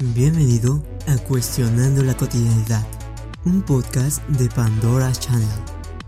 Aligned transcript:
Bienvenido 0.00 0.80
a 1.08 1.18
Cuestionando 1.18 2.04
la 2.04 2.16
Cotidianidad, 2.16 2.86
un 3.44 3.62
podcast 3.62 4.24
de 4.28 4.48
Pandora 4.48 5.10
Channel. 5.10 5.48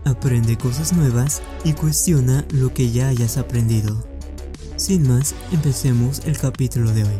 Aprende 0.05 0.57
cosas 0.57 0.93
nuevas 0.93 1.41
y 1.65 1.73
cuestiona 1.73 2.45
lo 2.53 2.73
que 2.73 2.89
ya 2.89 3.09
hayas 3.09 3.35
aprendido. 3.35 4.01
Sin 4.77 5.09
más, 5.09 5.35
empecemos 5.51 6.21
el 6.25 6.37
capítulo 6.37 6.93
de 6.93 7.03
hoy. 7.03 7.19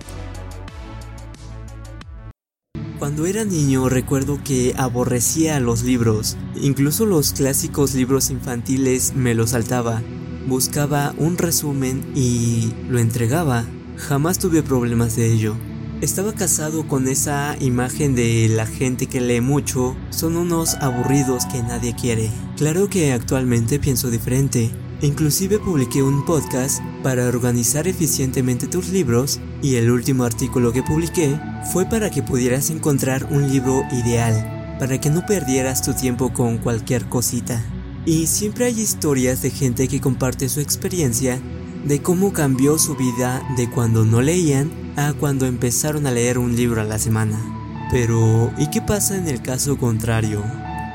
Cuando 2.99 3.26
era 3.26 3.44
niño 3.44 3.90
recuerdo 3.90 4.40
que 4.42 4.74
aborrecía 4.78 5.60
los 5.60 5.83
libros, 5.83 6.38
incluso 6.56 7.06
los 7.06 7.33
clásicos 7.33 7.96
libros 7.96 8.29
infantiles 8.29 9.13
me 9.13 9.35
los 9.35 9.49
saltaba. 9.49 10.01
Buscaba 10.47 11.13
un 11.17 11.38
resumen 11.38 12.13
y 12.15 12.72
lo 12.88 12.97
entregaba. 12.97 13.65
Jamás 13.97 14.40
tuve 14.40 14.63
problemas 14.63 15.17
de 15.17 15.33
ello. 15.33 15.58
Estaba 16.02 16.34
casado 16.34 16.88
con 16.88 17.08
esa 17.08 17.55
imagen 17.59 18.16
de 18.16 18.49
la 18.49 18.66
gente 18.66 19.05
que 19.05 19.21
lee 19.21 19.39
mucho, 19.39 19.95
son 20.09 20.35
unos 20.35 20.73
aburridos 20.81 21.45
que 21.45 21.62
nadie 21.62 21.95
quiere. 21.95 22.31
Claro 22.58 22.89
que 22.89 23.13
actualmente 23.13 23.77
pienso 23.77 24.09
diferente. 24.09 24.72
Inclusive 25.03 25.59
publiqué 25.59 26.02
un 26.02 26.25
podcast 26.25 26.81
para 27.03 27.27
organizar 27.27 27.88
eficientemente 27.88 28.66
tus 28.66 28.89
libros 28.89 29.39
y 29.61 29.75
el 29.75 29.91
último 29.91 30.23
artículo 30.23 30.73
que 30.73 30.81
publiqué 30.81 31.39
fue 31.72 31.85
para 31.85 32.09
que 32.09 32.23
pudieras 32.23 32.72
encontrar 32.72 33.27
un 33.30 33.52
libro 33.52 33.83
ideal, 33.91 34.77
para 34.80 34.99
que 34.99 35.11
no 35.11 35.23
perdieras 35.27 35.83
tu 35.83 35.94
tiempo 35.94 36.33
con 36.33 36.58
cualquier 36.58 37.09
cosita. 37.09 37.63
Y 38.08 38.25
siempre 38.25 38.66
hay 38.66 38.80
historias 38.80 39.44
de 39.44 39.52
gente 39.52 39.88
que 39.88 40.02
comparte 40.02 40.49
su 40.49 40.61
experiencia 40.61 41.39
de 41.86 42.02
cómo 42.02 42.33
cambió 42.33 42.80
su 42.80 42.95
vida 42.95 43.47
de 43.55 43.70
cuando 43.70 44.03
no 44.03 44.23
leían 44.23 44.80
a 44.95 45.13
cuando 45.13 45.45
empezaron 45.45 46.08
a 46.08 46.12
leer 46.12 46.38
un 46.38 46.55
libro 46.55 46.81
a 46.81 46.86
la 46.86 47.00
semana. 47.00 47.40
Pero, 47.91 48.52
¿y 48.58 48.70
qué 48.70 48.81
pasa 48.81 49.17
en 49.17 49.27
el 49.27 49.41
caso 49.41 49.78
contrario? 49.78 50.44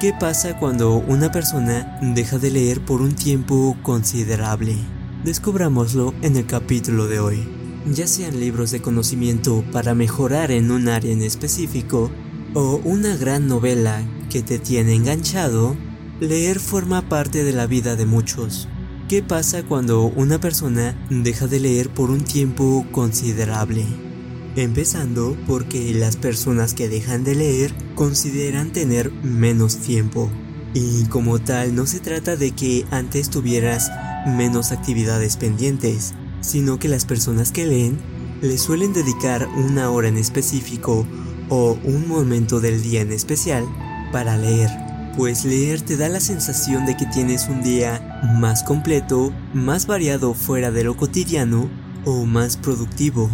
¿Qué 0.00 0.12
pasa 0.12 0.58
cuando 0.58 0.97
una 0.97 1.30
persona 1.33 1.98
deja 2.03 2.38
de 2.38 2.50
leer 2.50 2.84
por 2.84 3.00
un 3.00 3.14
tiempo 3.14 3.77
considerable? 3.83 4.77
Descubrámoslo 5.25 6.14
en 6.22 6.36
el 6.36 6.47
capítulo 6.47 7.06
de 7.06 7.20
hoy. 7.20 7.48
Ya 7.86 8.06
sean 8.06 8.41
libros 8.41 8.70
de 8.70 8.83
conocimiento 8.83 9.64
para 9.72 9.94
mejorar 9.94 10.50
en 10.50 10.70
un 10.70 10.88
área 10.88 11.12
en 11.12 11.22
específico, 11.22 12.10
o 12.55 12.81
una 12.84 13.16
gran 13.16 13.47
novela 13.47 14.03
que 14.31 14.42
te 14.42 14.58
tiene 14.58 14.94
enganchado, 14.94 15.77
leer 16.20 16.60
forma 16.60 17.08
parte 17.08 17.44
de 17.44 17.53
la 17.53 17.66
vida 17.66 17.97
de 17.97 18.06
muchos. 18.06 18.69
¿Qué 19.08 19.22
pasa 19.22 19.62
cuando 19.62 20.06
una 20.06 20.40
persona 20.40 20.96
deja 21.10 21.46
de 21.46 21.60
leer 21.60 21.90
por 21.90 22.10
un 22.10 22.24
tiempo 22.24 22.84
considerable? 22.90 23.86
Empezando 24.56 25.36
porque 25.46 25.94
las 25.94 26.16
personas 26.16 26.74
que 26.74 26.88
dejan 26.88 27.22
de 27.22 27.36
leer 27.36 27.72
consideran 27.94 28.72
tener 28.72 29.12
menos 29.22 29.76
tiempo. 29.76 30.28
Y 30.74 31.04
como 31.04 31.38
tal 31.38 31.76
no 31.76 31.86
se 31.86 32.00
trata 32.00 32.34
de 32.34 32.50
que 32.50 32.84
antes 32.90 33.30
tuvieras 33.30 33.92
menos 34.26 34.72
actividades 34.72 35.36
pendientes, 35.36 36.14
sino 36.41 36.80
que 36.80 36.88
las 36.88 37.04
personas 37.04 37.52
que 37.52 37.64
leen 37.64 38.00
le 38.42 38.58
suelen 38.58 38.92
dedicar 38.92 39.46
una 39.56 39.88
hora 39.88 40.08
en 40.08 40.16
específico 40.16 41.06
o 41.48 41.78
un 41.84 42.08
momento 42.08 42.58
del 42.58 42.82
día 42.82 43.02
en 43.02 43.12
especial 43.12 43.64
para 44.10 44.36
leer 44.36 44.68
pues 45.17 45.47
leer 45.47 45.81
te 45.81 45.97
da 45.97 46.11
la 46.11 46.20
sensación 46.20 46.84
de 46.84 46.95
que 46.97 47.06
tienes 47.06 47.48
un 47.48 47.62
día 47.62 48.20
más 48.39 48.62
completo, 48.62 49.33
más 49.55 49.86
variado 49.86 50.34
fuera 50.34 50.70
de 50.70 50.84
lo 50.84 50.97
cotidiano 50.97 51.70
o 52.05 52.27
más 52.27 52.59
productivo. 52.59 53.31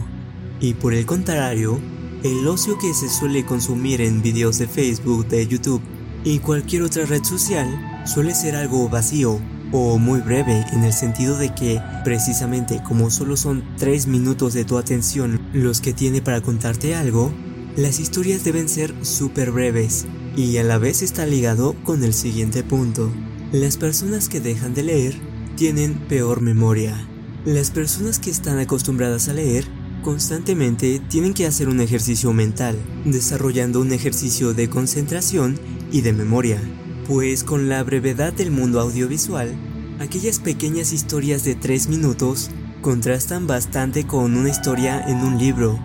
Y 0.60 0.74
por 0.74 0.94
el 0.94 1.06
contrario, 1.06 1.80
el 2.22 2.46
ocio 2.46 2.78
que 2.78 2.94
se 2.94 3.08
suele 3.08 3.44
consumir 3.44 4.00
en 4.00 4.22
videos 4.22 4.58
de 4.58 4.68
Facebook, 4.68 5.26
de 5.26 5.44
YouTube 5.48 5.82
y 6.22 6.38
cualquier 6.38 6.82
otra 6.82 7.04
red 7.04 7.24
social 7.24 7.68
suele 8.04 8.32
ser 8.32 8.54
algo 8.54 8.88
vacío 8.88 9.40
o 9.72 9.98
muy 9.98 10.20
breve 10.20 10.64
en 10.72 10.84
el 10.84 10.92
sentido 10.92 11.36
de 11.36 11.52
que 11.52 11.80
precisamente 12.04 12.80
como 12.84 13.10
solo 13.10 13.36
son 13.36 13.64
3 13.78 14.06
minutos 14.06 14.54
de 14.54 14.64
tu 14.64 14.78
atención 14.78 15.40
los 15.52 15.80
que 15.80 15.92
tiene 15.92 16.22
para 16.22 16.42
contarte 16.42 16.94
algo, 16.94 17.32
las 17.74 17.98
historias 17.98 18.44
deben 18.44 18.68
ser 18.68 18.94
súper 19.04 19.50
breves 19.50 20.06
y 20.36 20.56
a 20.56 20.64
la 20.64 20.78
vez 20.78 21.02
está 21.02 21.26
ligado 21.26 21.74
con 21.84 22.02
el 22.04 22.14
siguiente 22.14 22.62
punto. 22.62 23.10
Las 23.52 23.76
personas 23.76 24.28
que 24.28 24.40
dejan 24.40 24.74
de 24.74 24.82
leer 24.82 25.14
tienen 25.56 25.94
peor 26.08 26.40
memoria. 26.40 27.06
Las 27.44 27.70
personas 27.70 28.18
que 28.18 28.30
están 28.30 28.58
acostumbradas 28.58 29.28
a 29.28 29.34
leer 29.34 29.66
constantemente 30.02 31.00
tienen 31.08 31.34
que 31.34 31.46
hacer 31.46 31.68
un 31.68 31.80
ejercicio 31.80 32.32
mental, 32.32 32.76
desarrollando 33.04 33.80
un 33.80 33.92
ejercicio 33.92 34.54
de 34.54 34.68
concentración 34.68 35.58
y 35.92 36.00
de 36.00 36.12
memoria. 36.12 36.60
Pues 37.06 37.44
con 37.44 37.68
la 37.68 37.82
brevedad 37.82 38.32
del 38.32 38.50
mundo 38.50 38.80
audiovisual, 38.80 39.54
aquellas 40.00 40.38
pequeñas 40.38 40.92
historias 40.92 41.44
de 41.44 41.54
3 41.54 41.88
minutos 41.88 42.50
contrastan 42.80 43.46
bastante 43.46 44.06
con 44.06 44.36
una 44.36 44.48
historia 44.48 45.00
en 45.06 45.18
un 45.18 45.38
libro, 45.38 45.78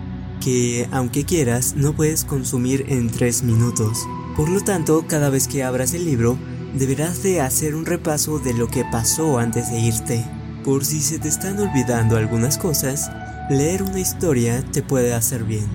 que 0.48 0.88
aunque 0.92 1.26
quieras 1.26 1.74
no 1.76 1.94
puedes 1.94 2.24
consumir 2.24 2.86
en 2.88 3.10
3 3.10 3.42
minutos. 3.42 3.98
Por 4.34 4.48
lo 4.48 4.62
tanto, 4.62 5.04
cada 5.06 5.28
vez 5.28 5.46
que 5.46 5.62
abras 5.62 5.92
el 5.92 6.06
libro, 6.06 6.38
deberás 6.74 7.22
de 7.22 7.42
hacer 7.42 7.74
un 7.74 7.84
repaso 7.84 8.38
de 8.38 8.54
lo 8.54 8.66
que 8.68 8.82
pasó 8.90 9.38
antes 9.38 9.70
de 9.70 9.78
irte. 9.78 10.24
Por 10.64 10.86
si 10.86 11.02
se 11.02 11.18
te 11.18 11.28
están 11.28 11.58
olvidando 11.58 12.16
algunas 12.16 12.56
cosas, 12.56 13.10
leer 13.50 13.82
una 13.82 14.00
historia 14.00 14.64
te 14.72 14.82
puede 14.82 15.12
hacer 15.12 15.44
bien. 15.44 15.66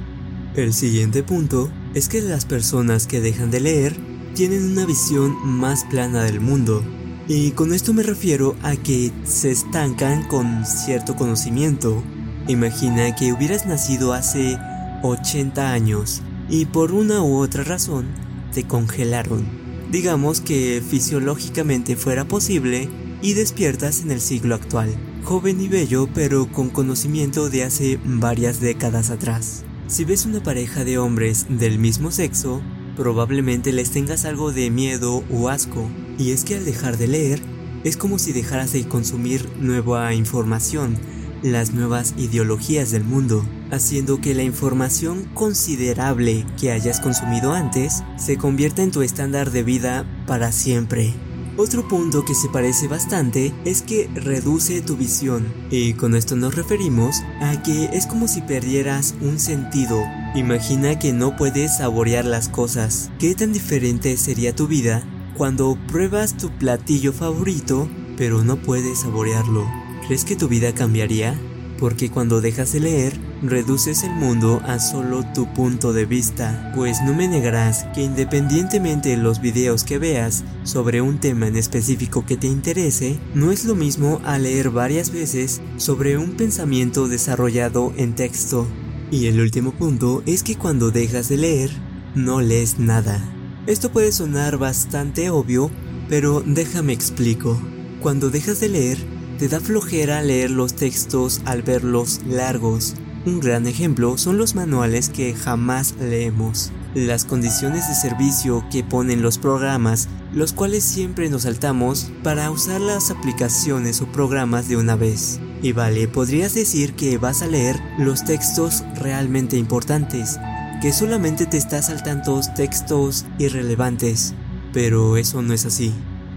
El 0.55 0.73
siguiente 0.73 1.21
punto 1.21 1.71
es 1.93 2.09
que 2.09 2.21
las 2.21 2.45
personas 2.45 3.05
que 3.05 3.21
dejan 3.21 3.51
de 3.51 3.59
leer 3.59 3.95
tienen 4.33 4.71
una 4.71 4.87
visión 4.87 5.37
más 5.45 5.83
plana 5.83 6.23
del 6.23 6.41
mundo. 6.41 6.83
Y 7.27 7.51
con 7.51 7.75
esto 7.75 7.93
me 7.93 8.01
refiero 8.01 8.55
a 8.63 8.75
que 8.75 9.11
se 9.23 9.51
estancan 9.51 10.27
con 10.27 10.65
cierto 10.65 11.15
conocimiento. 11.15 12.03
Imagina 12.47 13.15
que 13.15 13.31
hubieras 13.31 13.65
nacido 13.65 14.11
hace 14.11 14.57
80 15.01 15.71
años 15.71 16.21
y 16.49 16.65
por 16.65 16.91
una 16.91 17.21
u 17.21 17.37
otra 17.37 17.63
razón 17.63 18.07
te 18.53 18.63
congelaron. 18.63 19.45
Digamos 19.91 20.41
que 20.41 20.83
fisiológicamente 20.85 21.95
fuera 21.95 22.25
posible 22.25 22.89
y 23.21 23.33
despiertas 23.33 24.01
en 24.01 24.11
el 24.11 24.19
siglo 24.19 24.55
actual, 24.55 24.93
joven 25.23 25.61
y 25.61 25.69
bello 25.69 26.09
pero 26.13 26.51
con 26.51 26.69
conocimiento 26.69 27.49
de 27.49 27.63
hace 27.63 27.97
varias 28.03 28.59
décadas 28.59 29.09
atrás. 29.09 29.63
Si 29.87 30.03
ves 30.03 30.25
una 30.25 30.43
pareja 30.43 30.83
de 30.83 30.97
hombres 30.97 31.45
del 31.47 31.79
mismo 31.79 32.11
sexo, 32.11 32.61
probablemente 32.97 33.71
les 33.71 33.91
tengas 33.91 34.25
algo 34.25 34.51
de 34.51 34.69
miedo 34.69 35.23
o 35.31 35.47
asco, 35.47 35.89
y 36.17 36.31
es 36.31 36.43
que 36.43 36.55
al 36.55 36.65
dejar 36.65 36.97
de 36.97 37.07
leer, 37.07 37.41
es 37.85 37.95
como 37.95 38.19
si 38.19 38.33
dejaras 38.33 38.73
de 38.73 38.87
consumir 38.87 39.49
nueva 39.59 40.13
información, 40.13 40.97
las 41.43 41.73
nuevas 41.73 42.15
ideologías 42.17 42.89
del 42.91 43.03
mundo, 43.03 43.45
haciendo 43.69 44.19
que 44.21 44.33
la 44.33 44.43
información 44.43 45.25
considerable 45.33 46.45
que 46.59 46.71
hayas 46.71 46.99
consumido 46.99 47.53
antes 47.53 48.03
se 48.17 48.37
convierta 48.37 48.81
en 48.81 48.91
tu 48.91 49.01
estándar 49.01 49.51
de 49.51 49.63
vida 49.63 50.05
para 50.25 50.51
siempre. 50.51 51.13
Otro 51.55 51.87
punto 51.87 52.25
que 52.25 52.33
se 52.33 52.49
parece 52.49 52.87
bastante 52.87 53.53
es 53.63 53.83
que 53.83 54.09
reduce 54.15 54.81
tu 54.81 54.97
visión, 54.97 55.53
y 55.69 55.93
con 55.93 56.15
esto 56.15 56.35
nos 56.35 56.55
referimos 56.55 57.21
a 57.41 57.61
que 57.61 57.85
es 57.93 58.07
como 58.07 58.27
si 58.27 58.41
perdieras 58.41 59.13
un 59.21 59.37
sentido. 59.37 60.01
Imagina 60.33 60.97
que 60.97 61.13
no 61.13 61.35
puedes 61.35 61.77
saborear 61.77 62.25
las 62.25 62.49
cosas. 62.49 63.11
¿Qué 63.19 63.35
tan 63.35 63.53
diferente 63.53 64.17
sería 64.17 64.55
tu 64.55 64.65
vida 64.65 65.03
cuando 65.37 65.77
pruebas 65.87 66.37
tu 66.37 66.49
platillo 66.57 67.13
favorito, 67.13 67.87
pero 68.17 68.43
no 68.43 68.55
puedes 68.55 69.01
saborearlo? 69.01 69.82
¿Crees 70.05 70.25
que 70.25 70.35
tu 70.35 70.49
vida 70.49 70.73
cambiaría? 70.73 71.39
Porque 71.79 72.11
cuando 72.11 72.41
dejas 72.41 72.73
de 72.73 72.81
leer, 72.81 73.17
reduces 73.41 74.03
el 74.03 74.11
mundo 74.11 74.61
a 74.65 74.79
solo 74.79 75.23
tu 75.33 75.51
punto 75.53 75.93
de 75.93 76.05
vista, 76.05 76.73
pues 76.75 77.01
no 77.05 77.13
me 77.13 77.29
negarás 77.29 77.85
que 77.95 78.03
independientemente 78.03 79.09
de 79.09 79.17
los 79.17 79.39
videos 79.39 79.85
que 79.85 79.99
veas 79.99 80.43
sobre 80.63 81.01
un 81.01 81.19
tema 81.19 81.47
en 81.47 81.55
específico 81.55 82.25
que 82.25 82.35
te 82.35 82.47
interese, 82.47 83.17
no 83.33 83.51
es 83.53 83.63
lo 83.63 83.75
mismo 83.75 84.19
a 84.25 84.37
leer 84.37 84.71
varias 84.71 85.09
veces 85.09 85.61
sobre 85.77 86.17
un 86.17 86.31
pensamiento 86.31 87.07
desarrollado 87.07 87.93
en 87.95 88.13
texto. 88.13 88.67
Y 89.09 89.27
el 89.27 89.39
último 89.39 89.71
punto 89.71 90.21
es 90.25 90.43
que 90.43 90.57
cuando 90.57 90.91
dejas 90.91 91.29
de 91.29 91.37
leer, 91.37 91.71
no 92.13 92.41
lees 92.41 92.77
nada. 92.77 93.21
Esto 93.67 93.89
puede 93.89 94.11
sonar 94.11 94.57
bastante 94.57 95.29
obvio, 95.29 95.71
pero 96.09 96.43
déjame 96.45 96.91
explico. 96.91 97.57
Cuando 98.01 98.29
dejas 98.29 98.59
de 98.59 98.67
leer, 98.67 99.12
te 99.43 99.49
da 99.49 99.59
flojera 99.59 100.21
leer 100.21 100.51
los 100.51 100.73
textos 100.73 101.41
al 101.43 101.63
verlos 101.63 102.21
largos. 102.25 102.95
Un 103.25 103.41
gran 103.41 103.67
ejemplo 103.67 104.17
son 104.17 104.37
los 104.37 104.55
manuales 104.55 105.09
que 105.09 105.35
jamás 105.35 105.95
leemos, 105.99 106.71
las 106.95 107.25
condiciones 107.25 107.89
de 107.89 107.93
servicio 107.93 108.63
que 108.71 108.85
ponen 108.85 109.21
los 109.21 109.37
programas, 109.37 110.07
los 110.31 110.53
cuales 110.53 110.85
siempre 110.85 111.29
nos 111.29 111.41
saltamos 111.41 112.09
para 112.23 112.49
usar 112.51 112.79
las 112.79 113.11
aplicaciones 113.11 113.99
o 114.01 114.05
programas 114.05 114.69
de 114.69 114.77
una 114.77 114.95
vez. 114.95 115.41
Y 115.61 115.73
vale, 115.73 116.07
podrías 116.07 116.53
decir 116.53 116.93
que 116.93 117.17
vas 117.17 117.41
a 117.41 117.47
leer 117.47 117.77
los 117.97 118.23
textos 118.23 118.85
realmente 118.95 119.57
importantes, 119.57 120.39
que 120.81 120.93
solamente 120.93 121.47
te 121.47 121.57
estás 121.57 121.87
saltando 121.87 122.39
textos 122.55 123.25
irrelevantes, 123.39 124.35
pero 124.71 125.17
eso 125.17 125.41
no 125.41 125.53
es 125.53 125.65
así, 125.65 125.93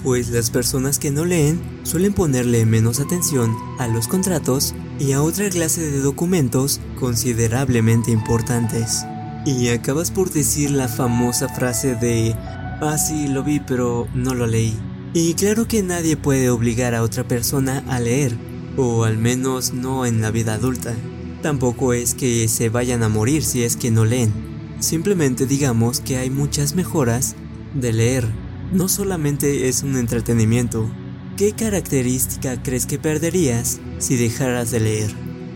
pues 0.06 0.29
las 0.31 0.50
personas 0.50 1.00
que 1.00 1.11
no 1.11 1.25
leen 1.25 1.61
suelen 1.82 2.12
ponerle 2.12 2.64
menos 2.64 3.00
atención 3.00 3.56
a 3.81 3.88
los 3.88 4.06
contratos 4.06 4.73
y 5.00 5.11
a 5.11 5.20
otra 5.20 5.50
clase 5.50 5.81
de 5.81 5.99
documentos 5.99 6.81
considerablemente 7.00 8.12
importantes. 8.12 9.05
Y 9.44 9.67
acabas 9.67 10.12
por 10.12 10.31
decir 10.31 10.70
la 10.70 10.87
famosa 10.87 11.49
frase 11.49 11.97
de, 11.97 12.37
ah 12.37 12.97
sí, 12.99 13.26
lo 13.26 13.43
vi 13.43 13.58
pero 13.58 14.06
no 14.14 14.32
lo 14.35 14.47
leí. 14.47 14.79
Y 15.12 15.35
claro 15.35 15.67
que 15.67 15.82
nadie 15.82 16.17
puede 16.17 16.50
obligar 16.50 16.94
a 16.94 17.03
otra 17.03 17.26
persona 17.26 17.82
a 17.88 17.99
leer, 17.99 18.37
o 18.76 19.03
al 19.03 19.19
menos 19.19 19.73
no 19.73 20.06
en 20.06 20.20
la 20.20 20.31
vida 20.31 20.55
adulta. 20.55 20.94
Tampoco 21.43 21.93
es 21.93 22.14
que 22.14 22.47
se 22.47 22.69
vayan 22.69 23.03
a 23.03 23.08
morir 23.08 23.43
si 23.43 23.64
es 23.64 23.75
que 23.75 23.91
no 23.91 24.05
leen. 24.05 24.32
Simplemente 24.79 25.47
digamos 25.47 26.00
que 26.00 26.17
hay 26.17 26.31
muchas 26.31 26.76
mejoras 26.76 27.35
de 27.75 27.93
leer. 27.93 28.45
No 28.72 28.88
solamente 28.88 29.68
es 29.68 29.84
un 29.84 29.96
entretenimiento. 29.96 30.90
¿Qué 31.36 31.52
característica 31.52 32.60
crees 32.62 32.86
que 32.86 32.98
perderías 32.98 33.78
si 33.98 34.16
dejaras 34.16 34.72
de 34.72 34.80
leer? 34.80 35.10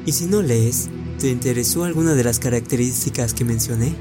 Y 0.07 0.13
si 0.13 0.27
no 0.27 0.43
lees, 0.43 0.91
¿te 1.19 1.29
interesó 1.31 1.83
alguna 1.85 2.15
de 2.15 2.23
las 2.23 2.39
características 2.39 3.35
que 3.35 3.45
mencioné? 3.45 3.97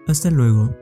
hasta 0.06 0.30
luego. 0.30 0.74